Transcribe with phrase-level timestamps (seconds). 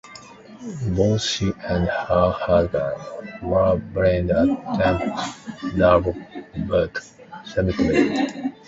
[0.97, 6.17] Both she and her husband were buried at Tempe Double
[6.65, 6.97] Butte
[7.45, 8.51] Cemetery.